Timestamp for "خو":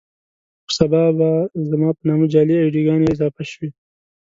0.65-0.71